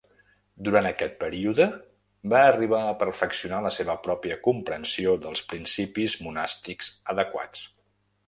[0.67, 1.65] Durant aquest període,
[2.33, 7.63] va arribar a perfeccionar la seva pròpia comprensió dels principis monàstics adequats.